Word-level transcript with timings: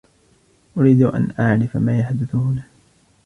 أريد 0.77 1.01
أن 1.01 1.33
أعرف 1.39 1.77
ما 1.77 1.99
يحدث 1.99 2.35
هنا. 2.35 2.63